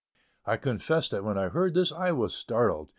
'"I 0.53 0.57
confess 0.57 1.09
that 1.09 1.23
when 1.23 1.37
I 1.37 1.49
heard 1.49 1.75
this 1.75 1.91
I 1.91 2.11
was 2.11 2.33
startled. 2.33 2.89